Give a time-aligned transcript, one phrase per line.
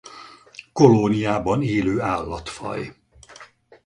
[0.73, 2.95] Kolóniában élő állatfaj.